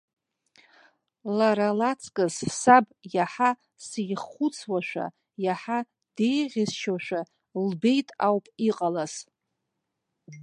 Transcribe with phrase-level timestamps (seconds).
[1.37, 3.49] Лара лаҵкыс, саб иаҳа
[3.85, 5.05] сиххәыцуашәа,
[5.43, 5.79] иаҳа
[6.15, 7.21] деиӷьысшьошәа
[7.67, 9.13] лбеит ауп иҟалаз.